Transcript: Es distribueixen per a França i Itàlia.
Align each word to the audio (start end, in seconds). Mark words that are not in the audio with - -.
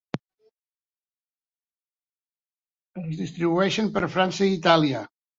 Es 3.01 3.19
distribueixen 3.19 3.91
per 3.97 4.03
a 4.07 4.09
França 4.15 4.47
i 4.49 4.57
Itàlia. 4.61 5.03